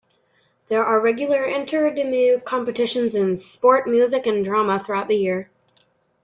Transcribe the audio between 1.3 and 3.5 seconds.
inter-Deme competitions in